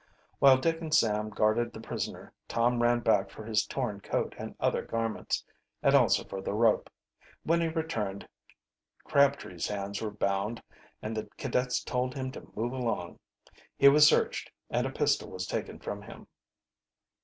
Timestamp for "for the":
6.23-6.55